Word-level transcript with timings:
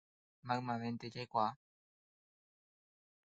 Maymavénte 0.47 1.07
jaikuaa 1.15 1.47